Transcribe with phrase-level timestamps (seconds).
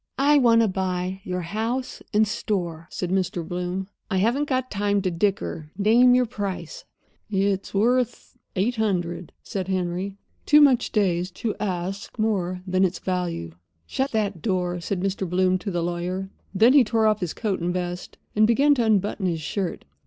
[0.17, 3.47] "I want to buy your house and store," said Mr.
[3.47, 3.87] Bloom.
[4.09, 6.85] "I haven't got time to dicker—name your price."
[7.29, 10.17] "It's worth eight hundred," said Henry,
[10.47, 13.51] too much dazed to ask more than its value.
[13.85, 15.29] "Shut that door," said Mr.
[15.29, 16.31] Bloom to the lawyer.
[16.51, 19.85] Then he tore off his coat and vest, and began to unbutton his shirt.